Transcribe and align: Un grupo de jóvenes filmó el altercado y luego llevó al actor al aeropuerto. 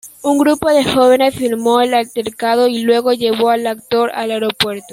Un 0.23 0.39
grupo 0.39 0.67
de 0.71 0.83
jóvenes 0.83 1.35
filmó 1.35 1.79
el 1.79 1.93
altercado 1.93 2.67
y 2.67 2.81
luego 2.81 3.13
llevó 3.13 3.49
al 3.49 3.67
actor 3.67 4.09
al 4.15 4.31
aeropuerto. 4.31 4.87